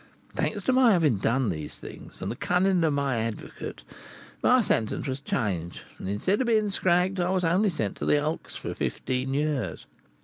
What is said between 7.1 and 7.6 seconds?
I was